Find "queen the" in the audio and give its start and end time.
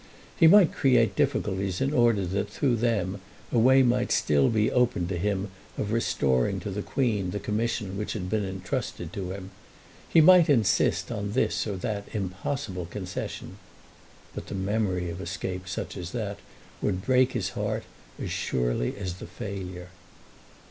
6.81-7.39